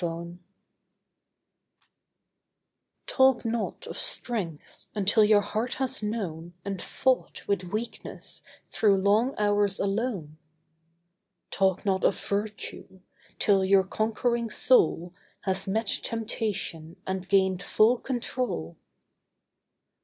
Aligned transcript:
CONQUEST 0.03 0.39
Talk 3.05 3.45
not 3.45 3.85
of 3.85 3.95
strength, 3.99 4.87
until 4.95 5.23
your 5.23 5.41
heart 5.41 5.75
has 5.75 6.01
known 6.01 6.55
And 6.65 6.81
fought 6.81 7.47
with 7.47 7.65
weakness 7.65 8.41
through 8.71 8.97
long 8.99 9.35
hours 9.37 9.79
alone. 9.79 10.39
Talk 11.51 11.85
not 11.85 12.03
of 12.03 12.19
virtue, 12.19 13.01
till 13.37 13.63
your 13.63 13.83
conquering 13.83 14.49
soul 14.49 15.13
Has 15.41 15.67
met 15.67 15.99
temptation 16.01 16.95
and 17.05 17.29
gained 17.29 17.61
full 17.61 17.99
control. 17.99 18.77